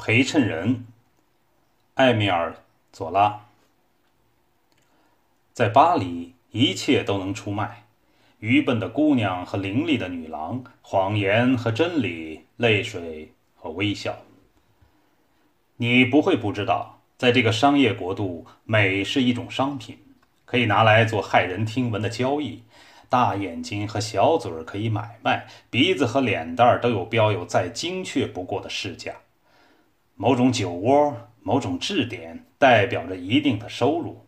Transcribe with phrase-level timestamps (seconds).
[0.00, 0.86] 陪衬人，
[1.94, 2.52] 埃米尔·
[2.92, 3.46] 佐拉。
[5.52, 7.82] 在巴黎，一切都能出卖：
[8.38, 14.16] 愚笨的姑娘和伶俐的女郎，谎言和真理，泪水和微笑。
[15.76, 19.98] 你不会不知道，在这个商业国度，美是一种商品，
[20.44, 22.62] 可以拿来做骇人听闻的交易。
[23.08, 29.12] 大眼睛和小嘴儿可以买卖，鼻子和脸蛋儿都有标有再精确不过的市价。
[30.20, 34.26] 某种酒窝，某种质点，代表着一定的收入。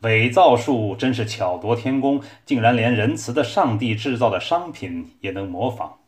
[0.00, 5.98] 伪造术真是巧夺天工，竟然连仁慈的上帝制造的商品也能模仿。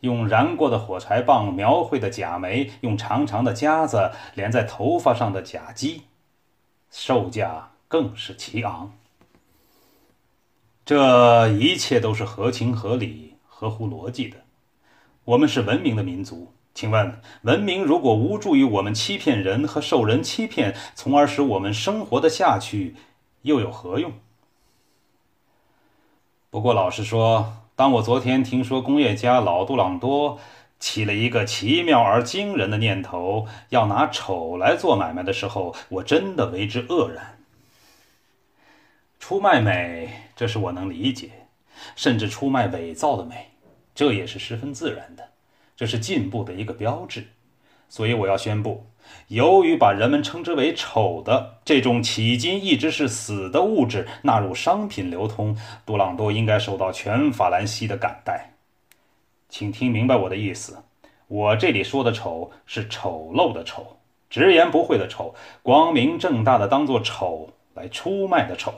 [0.00, 6.02] 用燃过的火柴棒描绘的假眉，用长长的夹子连在头发上的假鸡，
[6.90, 8.92] 售价更是奇昂。
[10.84, 14.36] 这一切都是合情合理、合乎逻辑的。
[15.24, 16.52] 我们是文明的民族。
[16.74, 22.96] 请问，文明如果无助于我们欺骗人和受人欺骗，从而使我们生活的下去，
[23.42, 24.12] 又有何用？
[26.50, 30.38] 不过，老实说，当我昨天听说工业家老杜朗多
[30.78, 37.38] 起了一个奇妙而惊人的念头，要拿丑来做买卖的时候，我真的为之愕然。
[39.20, 41.28] 出卖美，这是我能理解；
[41.94, 43.50] 甚至出卖伪造的美，
[43.94, 45.31] 这也是十分自然的。
[45.82, 47.26] 这是进步的一个标志，
[47.88, 48.86] 所以我要宣布，
[49.26, 58.52] 由于把人们称之为丑的这种迄今一直是死的物质纳入商品流通，杜朗多应该受到全法兰西的感戴。
[59.48, 60.84] 请听明白我的意思，
[61.26, 63.96] 我这里说的丑是丑陋的丑，
[64.30, 68.74] 直言不讳的丑，光明正大的当做丑来出卖的丑。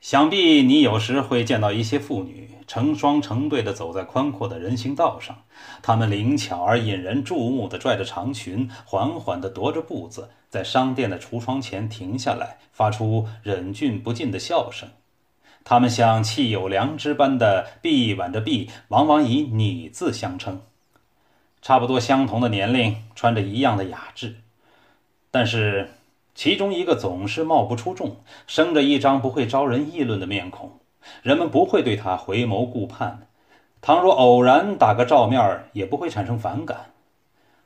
[0.00, 5.36] 想必你有时会见到一些妇女成双成对地走在宽阔的人行道上，
[5.82, 14.88] 他们灵巧而引人注目地拽着长裙，缓缓地踱着步子，在商店的橱窗前停下来，发出忍俊不禁的笑声。
[15.64, 20.60] 他们像气有良知般的臂挽着臂，往往以“你”字相称。
[21.60, 24.36] 差不多相同的年龄，穿着一样的雅致，
[25.32, 25.90] 但是。
[26.32, 30.79] 其中一个总是貌不出众，生着一张不会招人议论的面孔，
[31.22, 33.26] 人们不会对他回眸顾盼；
[33.80, 36.92] 倘若偶然打个照面，也不会产生反感。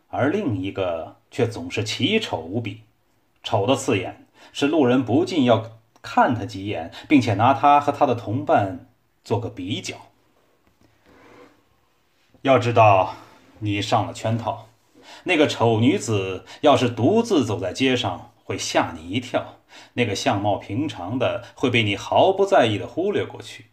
[0.08, 2.82] 而另一个却总是奇丑无比，
[3.42, 8.86] 丑的刺眼，使路人不禁要看他几眼，并且拿他和他的同伴
[9.24, 9.96] 做个比较。
[12.42, 13.14] 要知道，
[13.58, 14.68] 你上了圈套。
[15.24, 19.56] 那个丑女子要是独自走在街上，会吓你一跳，
[19.94, 23.66] 那个相貌平常的会被你毫不在意的忽略过去，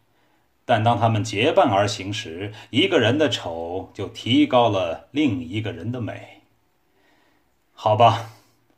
[0.64, 6.40] 但当他们结伴而行时，一个人的丑就提高了另一个人的美。
[7.74, 8.30] 好吧，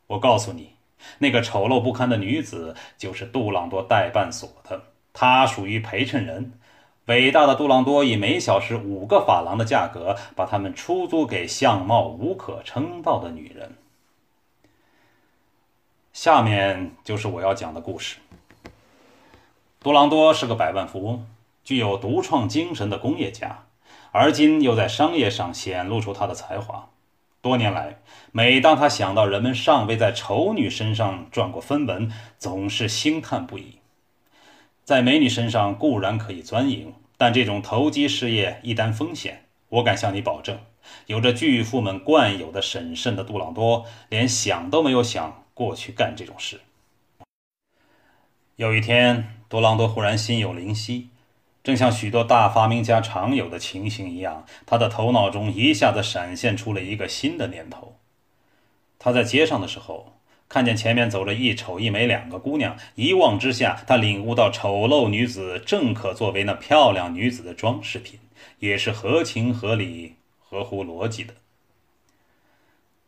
[0.07, 0.73] 我告诉你，
[1.19, 4.81] 那个丑陋不堪的女子就是杜朗多代办所的，
[5.13, 6.59] 她属于陪衬人。
[7.05, 13.75] 伟大的杜朗多以每小时五个法郎的价格把他们出租给相貌无可称道的女人。
[16.15, 18.15] 下面就是我要讲的故事。
[19.81, 21.27] 杜朗多是个百万富翁，
[21.61, 23.65] 具有独创精神的工业家，
[24.13, 26.87] 而今又在商业上显露出他的才华。
[27.41, 27.97] 多年来，
[28.31, 32.09] 每当他想到人们尚未在丑女身上赚过分文，
[32.39, 33.79] 总是兴叹不已。
[34.85, 39.43] 在美女身上固然可以钻营，但这种投机事业一担风险。
[39.67, 40.59] 我敢向你保证，
[41.07, 45.41] 有着巨富们惯有的审慎的杜朗多，连想都没有想。
[45.55, 46.61] 过去干这种事。
[48.57, 51.09] 有一天，多朗多忽然心有灵犀，
[51.63, 57.97] 正像许多大发明家常有的情形一样，他的头脑中一下子闪现出了一个新的念头。
[58.99, 60.13] 他在街上的时候，
[60.47, 68.19] 看见前面走着一丑一美两个姑娘，一望之下，他领悟到丑陋女子正可作为那漂亮女子的装饰品，
[68.59, 71.33] 也是合情合理、合乎逻辑的。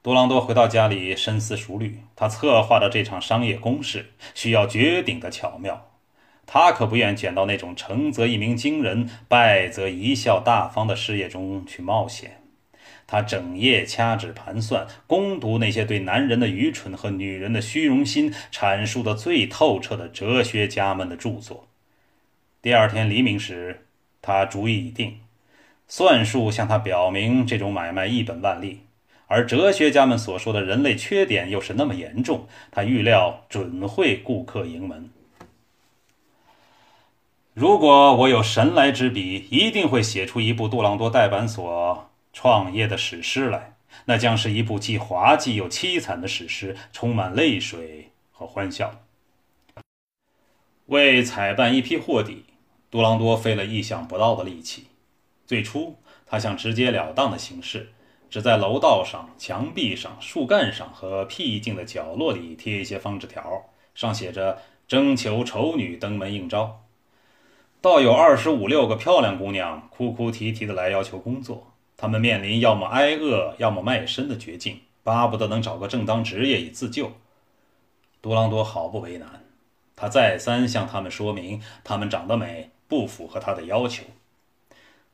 [0.07, 2.00] 杜朗多回到家里，深思熟虑。
[2.15, 5.92] 他策划的这场商业攻势需要绝顶的巧妙。
[6.45, 12.42] 他可不愿卷到那种成则一鸣惊人，败则贻笑大方的事业中去冒险。
[13.06, 21.68] 他整夜掐指盘算，攻读那些对男人的愚蠢和女人的虚荣心阐述的最透彻的哲学家们的著作。
[22.62, 23.86] 第二天黎明时，
[24.21, 25.19] 他主意已定。
[25.89, 28.83] 算术向他表明，这种买卖一本万利。
[29.27, 35.09] 而哲学家们所说的人类缺点又是那么严重，他预料准会顾客盈门。
[37.53, 43.74] 如果我有神来之笔，一定会写出一部杜朗多代版所创业的史诗来。
[44.06, 49.01] 那将是一部既滑稽又凄惨的史诗，充满泪水和欢笑。
[50.85, 52.45] 为采办一批货底，
[52.91, 54.85] 杜朗多费了意想不到的力气。
[55.47, 55.97] 最初，
[56.27, 57.91] 他想直截了当的行事，
[58.29, 63.65] 只在楼道上、墙壁上、树干上和僻静的角落里贴一些方纸条，
[63.95, 66.83] 上写着“征求丑女登门应招”。
[67.81, 77.13] 倒有二十五六个漂亮姑娘哭哭啼啼的来要求工作，她们面临要么挨饿，要么卖身的绝境，巴不得能找个正当职业以自救。
[78.19, 79.44] 多朗多毫不为难。
[79.95, 84.03] 他再三向他们说明，他们长得美不符合他的要求，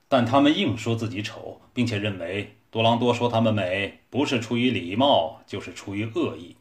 [0.10, 6.56] 但他们硬说自己丑，并且认为多朗多说他们美不是出于礼貌，就是出于恶意。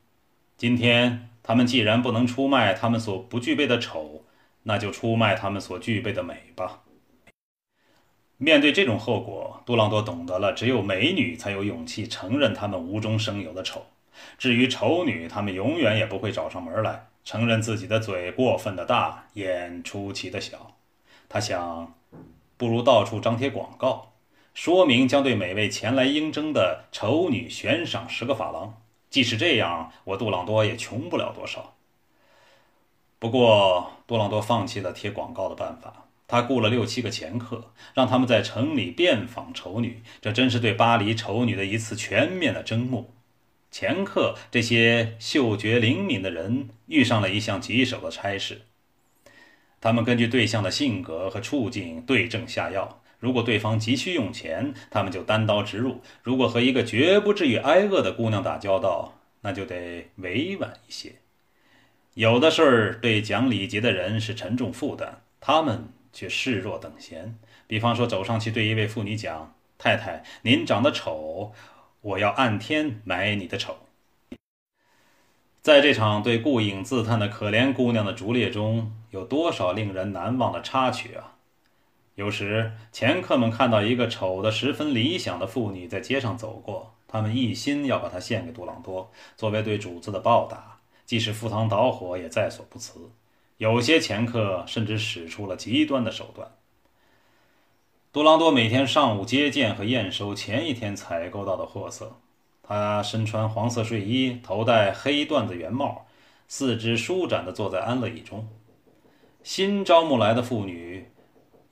[0.59, 4.23] 今天他们既然不能出卖他们所不具备的丑，
[4.65, 6.83] 那就出卖他们所具备的美吧。
[8.37, 13.87] 面对这种后果，杜朗多懂得了，只有美女才有勇气承认他们无中生有的丑。
[14.37, 17.07] 至于丑女，他们永远也不会找上门来。
[17.25, 20.77] 承认自己的嘴过分的大，眼出奇的小。
[21.31, 21.95] 他想，
[22.59, 24.12] 不如到处张贴广告，
[24.55, 28.79] 说明将对每位前来应征的丑女悬赏十个法郎。
[29.09, 31.75] 即使这样，我杜朗多也穷不了多少。
[33.19, 36.07] 不过，杜朗多放弃了贴广告的办法。
[36.27, 40.03] 他雇了六七个掮客，让他们在城里遍访丑女。
[40.23, 43.13] 这真是对巴黎丑女的一次全面的征募。
[43.71, 48.63] 前客这些嗅觉灵敏的人遇上了一项棘手的差事，
[49.79, 53.02] 他们根据对象的性格和处境对症下药。
[53.23, 61.13] 如果对方急需用钱，他们就单刀直入；如果和一个绝不至于挨饿的姑娘打交道，那就得委婉一些。
[62.15, 67.39] 有的事儿对讲礼节的人是沉重负担，他们却视若等闲。
[67.69, 71.53] 比方说，走上去对一位妇女讲：“太太，您长得丑。”
[72.03, 73.77] 我要按天买你的丑。
[75.61, 81.37] 在这场对顾影自叹的可怜姑娘的逐猎中，有多少令人难忘的插曲啊！
[82.15, 93.11] 有时，掮客们看到一个丑的十分理想的妇女在街上走过，他们一心要把她献给杜朗多，作为对主子的报答，即使赴汤蹈火也在所不辞。
[93.57, 96.51] 有些掮客甚至使出了极端的手段。
[98.13, 102.19] 杜朗多每天上午接见和验收前一天采购到的货色。
[102.63, 106.07] 他身穿黄色睡衣，头戴黑缎子圆帽，
[106.47, 108.49] 四肢舒展地坐在安乐椅中。
[109.43, 111.11] 新招募来的妇女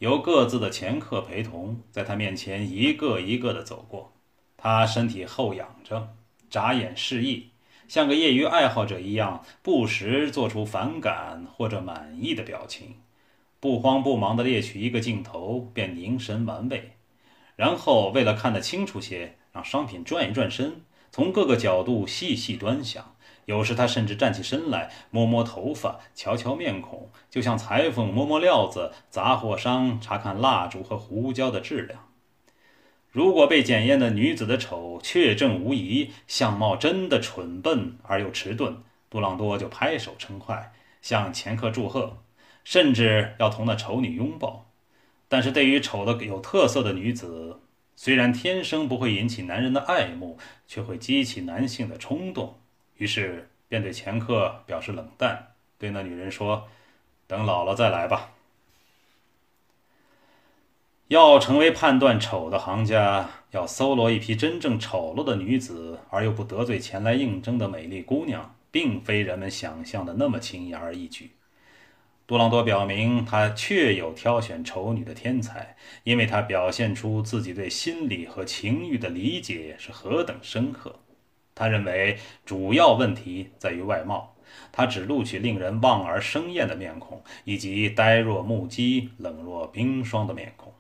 [0.01, 4.15] 由各自的前客陪同，在他面前一个一个地走过。
[4.57, 6.15] 他身体后仰着，
[6.49, 7.51] 眨眼示意，
[7.87, 12.95] 像个业余爱好者一样，不时做出反感或者满意的表情。
[13.61, 16.93] 不慌不忙地猎取一个镜头，便凝神玩味，
[17.55, 20.81] 然后为了看得清楚些，让商品转一转身，
[21.11, 23.17] 从各个角度细细端详。
[23.51, 32.07] 有时他甚至站起身来，摸摸头发，瞧瞧面孔，就像裁缝摸摸料子，杂货商查看蜡烛和胡椒的质量。
[33.11, 42.19] 如果被检验的女子的丑确证无疑，相貌真的蠢笨而又迟钝，杜朗多就拍手称快，向前客祝贺。
[42.63, 44.71] 甚至要同那丑女拥抱，
[45.27, 47.59] 但是对于丑的有特色的女子，
[47.97, 50.39] 虽然天生不会引起男人的爱慕，
[50.69, 52.60] 却会激起男性的冲动。
[53.01, 56.69] 于是便对前客表示冷淡，对那女人说
[57.27, 58.33] ：“等老了再来吧。”
[61.09, 71.31] 要成为判断丑的行家，要搜罗一批真正丑陋的女子，而又不得罪前来应征的美丽姑娘，并非人们想象的那么轻而易举。
[72.27, 80.97] 杜朗多表明，他确有挑选丑女的天才，因为他表现出自己对心理和情欲的理解是何等深刻。
[81.61, 84.35] 他认为主要问题在于外貌，
[84.73, 90.73] 他只录取令人望而生厌的面孔，以及呆若木鸡、冷若冰霜的面孔。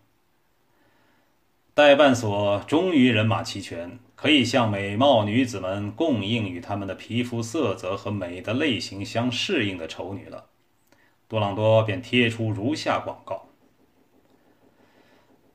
[1.74, 10.46] 代办所终于人马齐全，可以向美貌女子们供应与她们的皮肤色泽和美的类型相适应的丑女了。
[11.28, 13.48] 多朗多便贴出如下广告：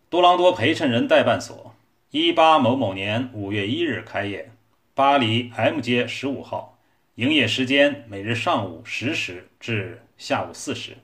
[0.07, 1.73] 多朗多陪衬人代办所，
[2.11, 4.51] 一八某某年五月一日开业，
[4.95, 6.79] 巴黎 M 街十五号，
[7.15, 10.95] 营业时间每日上午十时至下午四时。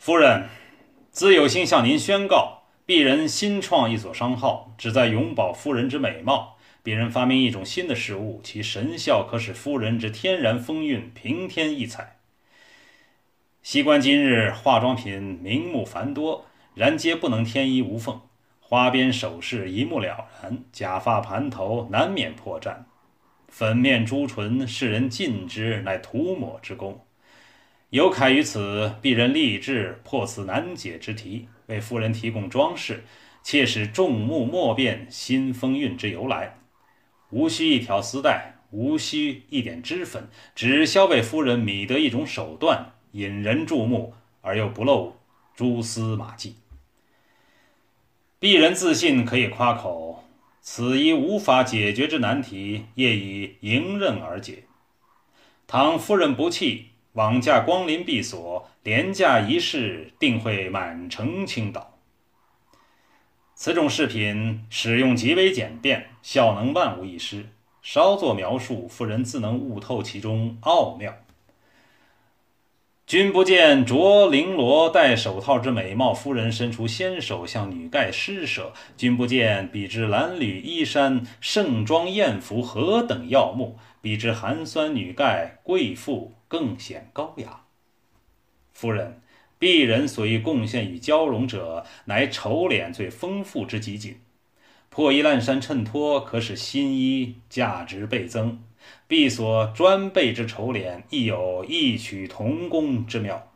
[0.00, 0.48] 夫人，
[1.12, 6.56] 兹有心向您宣告，鄙人新创一所商号，旨在永保夫人之美貌。
[6.82, 12.16] 鄙人发明一种新的事物，其神效可使夫人之天然风韵平添异彩。
[13.62, 18.20] 习惯今日化妆品名目繁多，然皆不能天衣无缝。
[18.70, 22.80] 花边首饰一目了然，假发盘头难免破绽，
[23.48, 27.00] 粉面朱唇，世人尽知乃涂抹之功。
[27.88, 33.04] 有慨于此，鄙人立志破此难解之题，为夫人提供装饰，
[33.42, 36.58] 切使众目莫辨新风韵之由来。
[37.30, 45.16] 无需一条丝带，无需一点脂粉，只消为夫人觅得一种手段，引人注目而又不露
[45.56, 46.56] 蛛丝马迹。
[48.40, 50.22] 鄙人自信可以夸口，
[50.60, 54.62] 此一无法解决之难题，业已迎刃而解。
[55.66, 56.90] 倘夫人不弃。
[57.14, 61.98] 枉驾光临闭锁，廉价一试，定会满城倾倒。
[63.56, 67.48] 此种饰品使用极为简便，效能万无一失。
[67.82, 71.12] 稍作描述，夫人自能悟透其中奥妙。
[73.08, 86.34] 君不见着绫罗戴手套之美貌夫人伸出纤手向女盖施舍，君不见比之蓝缕衣衫盛装艳服何等耀目，比之寒酸女盖贵妇。
[86.48, 87.62] 更显高雅。
[88.72, 89.22] 夫人，
[89.58, 94.20] 鄙人所欲贡献与交融者，乃丑脸最丰富之极品。
[94.90, 98.62] 破衣烂衫衬托，可使新衣价值倍增。
[99.06, 103.48] 必所专备之丑脸，亦有异曲同工之妙。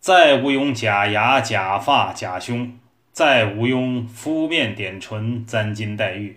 [0.00, 2.78] 再无用假牙、假发、假胸；
[3.12, 6.34] 再无用敷面点唇、簪金戴玉；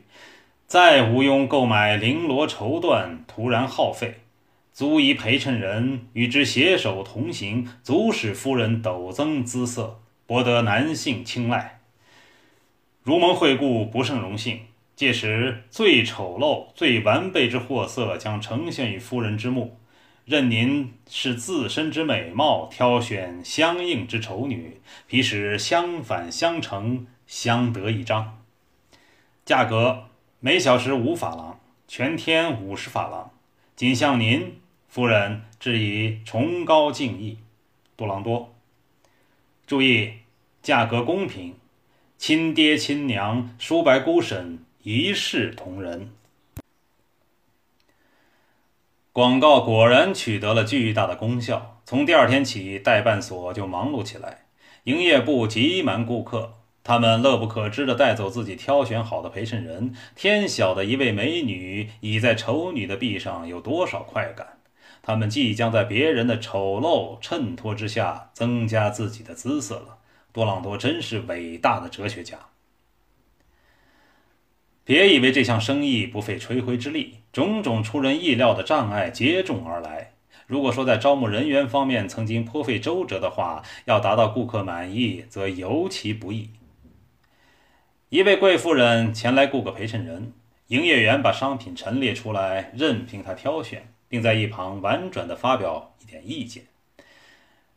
[0.65, 4.21] 再无用购买绫罗绸缎，徒然耗费。
[4.71, 11.81] 足以陪衬人与之携手同行，足使夫人陡增姿色，博得男性青睐。
[13.03, 14.62] 如蒙惠顾，不胜荣幸。
[15.00, 19.77] 届时最丑陋、最完备之货色将呈现于夫人之目，
[20.25, 28.44] 任您视自身之美貌，挑选相应之丑女，彼使相反相成，相得益彰。
[29.46, 30.10] 价格
[30.41, 33.32] 每小时五法郎，全天五十法郎，
[33.77, 34.60] 仅向您。
[34.89, 37.38] 夫人致以崇高敬意，
[37.96, 38.53] 杜朗多。
[39.65, 40.15] 注意，
[40.62, 41.56] 价格公平，
[42.18, 44.60] 亲爹亲娘、叔伯姑婶
[44.91, 46.10] 一视同仁。
[49.13, 51.79] 广告果然取得了巨大的功效。
[51.86, 54.46] 从第二天起，代办所就忙碌起来，
[54.86, 59.93] 营业部挤满顾客，他们乐不可支地带走自己挑选好的陪衬人。
[60.15, 64.58] 天晓得一位美女倚在丑女的臂上有多少快感。
[65.03, 70.00] 他们即将在别人的丑陋衬托之下增加自己的姿色了。
[70.31, 72.39] 多朗多真是伟大的哲学家。
[74.89, 80.13] 别以为这项生意不费吹灰之力，种种出人意料的障碍接踵而来。
[80.48, 86.50] 如果说在招募人员方面曾经颇费周折的话，要达到顾客满意，则尤其不易。
[88.10, 90.34] 一位贵妇人前来雇个陪衬人，
[90.69, 93.93] 营业员把商品陈列出来，任凭她挑选。
[94.08, 96.63] 并在一旁婉转地发表一点意见。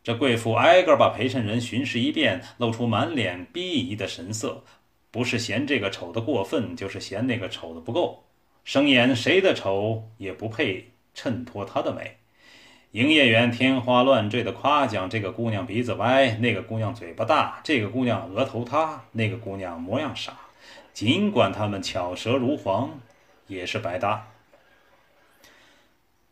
[0.02, 4.64] 这贵妇挨个把陪衬人巡视一遍，露出满脸鄙夷的神色，
[5.12, 8.24] 不是嫌这个丑的过分，就是嫌那个丑的不够，
[8.64, 12.16] 声言谁的丑也不配衬托她的美。
[12.92, 20.36] 营业员天花乱坠的夸奖这个姑娘鼻子歪，那个姑娘嘴巴大，这个姑娘额头塌，那个姑娘模样傻。
[20.92, 22.98] 尽管他们巧舌如簧，
[23.46, 24.28] 也是白搭。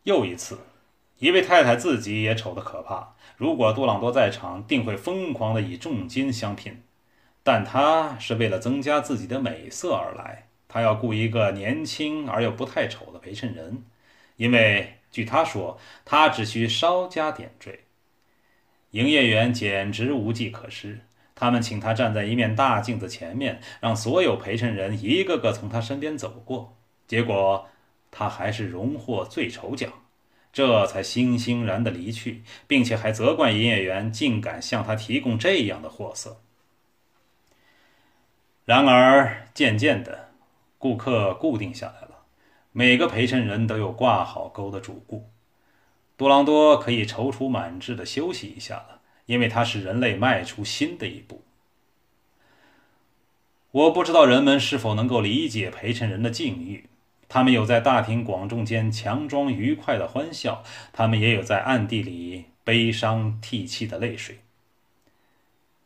[0.05, 0.59] 又一次，
[1.19, 3.15] 一位太太自己也丑得可怕。
[3.37, 6.83] 如果杜朗多在场，定会疯狂地以重金相聘。
[7.43, 13.85] 但他是为了增加自己的美色而来，他要雇一个年轻而又不太丑的陪衬人，
[14.37, 17.81] 因为据他说，他只需稍加点缀。
[18.91, 21.01] 营业员简直无计可施，
[21.35, 27.67] 他们请他站在一面大镜子前面，让所有陪衬人一个个从他身边走过，结果。
[28.13, 29.89] 他还是荣获最丑奖，
[30.53, 36.43] 这才悻悻然地离去，并且还责怪营业员竟敢向他提供这样的货色。
[38.71, 40.29] 然而，渐渐的，
[40.79, 42.21] 顾客固定下来了，
[42.71, 45.29] 每个陪衬人都有挂好钩的主顾。
[46.17, 51.43] 多朗多可以踌躇满志地休息一下了，因为他使人类迈出新的一步。
[53.73, 56.89] 我不知道人们是否能够理解陪衬人的境遇。
[57.29, 60.63] 他们有在大庭广众间强装愉快的欢笑，
[60.93, 64.39] 他们也有在暗地里悲伤涕泣的泪水。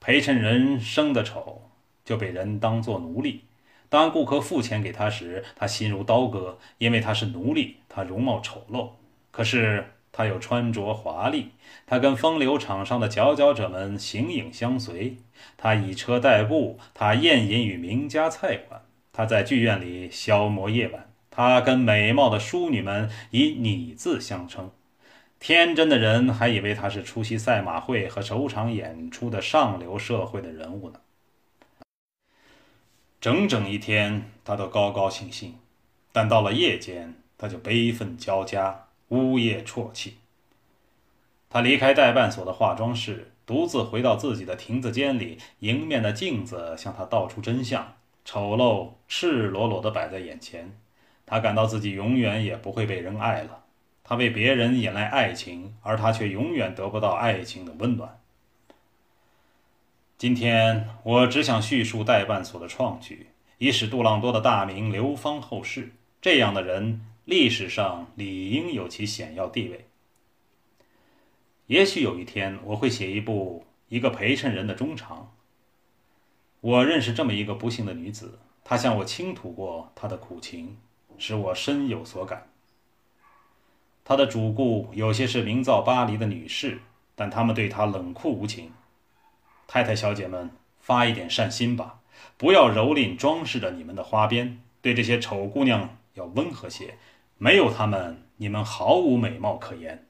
[0.00, 1.70] 陪衬人生得丑，
[2.04, 3.42] 就被人当作奴隶。
[3.88, 8.88] 当顾客付钱给他时，他心如刀割，因为他是奴隶，他容貌丑陋。
[9.30, 11.50] 可是他又穿着华丽，
[11.86, 15.16] 他跟风流场上的佼佼者们形影相随。
[15.56, 18.82] 他以车代步，他宴饮与名家菜馆，
[19.12, 21.08] 他在剧院里消磨夜晚。
[21.30, 24.70] 他跟美貌的淑女们以你字相称。
[25.40, 31.00] 天真的人还以为他是出席赛马会和首场演出的上流社会的人物呢。
[33.24, 35.54] 整整一天，他都高高兴兴，
[36.12, 40.18] 但到了夜间，他就悲愤交加，呜咽啜泣。
[41.48, 47.94] 他离开代办所的化妆室，独自回到自己的亭子间里，迎面的镜子向他道出真相，
[48.26, 50.78] 丑陋、赤裸裸地摆在眼前。
[51.24, 53.64] 他感到自己永远也不会被人爱了。
[54.02, 58.20] 他为别人引来爱情，而他却永远得不到爱情的温暖。
[60.24, 63.26] 今天我只想叙述代办所的创举，
[63.58, 65.92] 以使杜朗多的大名流芳后世。
[66.22, 69.84] 这样的人，历史上理应有其显要地位。
[71.66, 75.30] 也许有一天，我会写一部一个陪衬人的衷肠。
[76.62, 80.78] 我认识这么一个不幸的女子，她向我倾吐过她的苦情，
[81.18, 82.48] 使我深有所感。
[84.02, 86.80] 她的主顾有些是名噪巴黎的女士，
[87.14, 88.72] 但她们对她冷酷无情。
[89.66, 92.00] 太太小姐们，发一点善心吧，
[92.36, 94.60] 不要蹂躏装饰着你们的花边。
[94.80, 96.98] 对这些丑姑娘要温和些，
[97.38, 100.06] 没有她们，你们毫无美貌可言。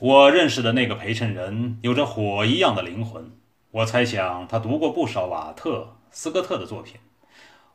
[0.00, 3.32] 我认识的那个陪衬人有着火一样的灵魂，
[3.70, 6.96] 我猜想他读过不少瓦特、斯科特的作品。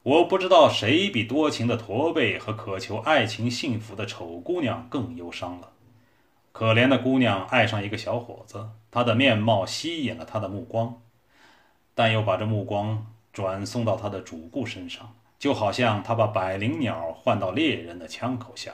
[0.03, 5.71] 我不知道谁比多情的驼背和渴求爱情幸福的丑姑娘更忧伤了。
[6.51, 11.01] 可怜的姑娘爱上一个小伙子，他的面貌吸引了他的目光，
[11.93, 18.73] 但又把这目光转送到他的主顾身上，就好像他把百灵鸟换到猎人的枪口下。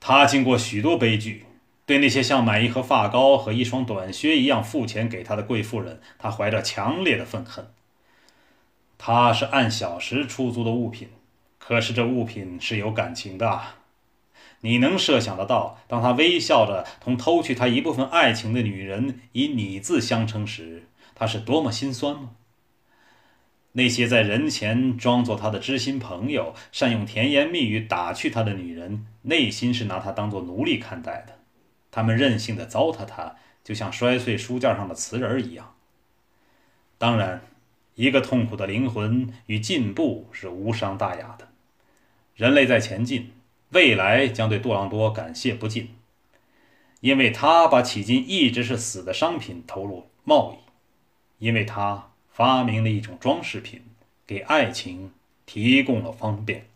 [0.00, 1.46] 他经过许多悲剧，
[1.86, 7.72] 对那些像买一盒发膏和一双短靴一样付钱给他的贵妇人，他怀着强烈的愤恨。
[8.98, 11.08] 他是按小时出租的物品，
[11.58, 13.60] 可是这物品是有感情的。
[14.64, 20.84] 你能设想得到，当他微笑着同偷去他一部分爱情的女人以“你”字相称时，
[21.16, 22.30] 他是多么心酸吗？
[23.72, 31.38] 那些在人前装作他的知心朋友、善用甜言蜜语打趣他的女人，内心是拿他当做奴隶看待的。
[31.90, 35.74] 他们任性的糟蹋他，就像摔碎书架上的瓷人一样。
[36.98, 37.42] 当然，
[37.96, 41.48] 一个痛苦的灵魂与进步是无伤大雅的。
[42.36, 43.32] 人类在前进。
[43.72, 45.94] 未来将对杜朗多感谢不尽，
[47.00, 53.82] 因为他把迄今一直是死的商品投入贸易，因为他发明了一种装饰品，
[54.26, 55.12] 给爱情
[55.46, 56.66] 提供了方便。